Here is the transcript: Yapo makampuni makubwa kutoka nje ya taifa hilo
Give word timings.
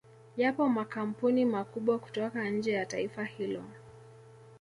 Yapo 0.37 0.69
makampuni 0.69 1.45
makubwa 1.45 1.99
kutoka 1.99 2.49
nje 2.49 2.71
ya 2.71 2.85
taifa 2.85 3.23
hilo 3.23 3.63